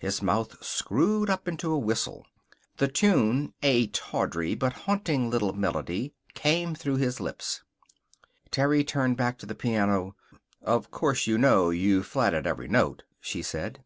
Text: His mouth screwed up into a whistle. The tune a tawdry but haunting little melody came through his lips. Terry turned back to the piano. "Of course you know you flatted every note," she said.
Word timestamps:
His 0.00 0.22
mouth 0.22 0.62
screwed 0.64 1.28
up 1.28 1.48
into 1.48 1.72
a 1.72 1.76
whistle. 1.76 2.24
The 2.76 2.86
tune 2.86 3.52
a 3.64 3.88
tawdry 3.88 4.54
but 4.54 4.72
haunting 4.86 5.28
little 5.28 5.52
melody 5.54 6.14
came 6.34 6.76
through 6.76 6.98
his 6.98 7.18
lips. 7.18 7.64
Terry 8.52 8.84
turned 8.84 9.16
back 9.16 9.38
to 9.38 9.46
the 9.46 9.56
piano. 9.56 10.14
"Of 10.62 10.92
course 10.92 11.26
you 11.26 11.36
know 11.36 11.70
you 11.70 12.04
flatted 12.04 12.46
every 12.46 12.68
note," 12.68 13.02
she 13.20 13.42
said. 13.42 13.82